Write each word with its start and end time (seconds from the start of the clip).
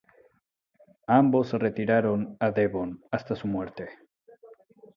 Ambos 1.19 1.49
se 1.49 1.59
retiraron 1.59 2.35
a 2.39 2.49
Devon 2.49 3.03
hasta 3.11 3.35
su 3.35 3.45
muerte. 3.47 3.87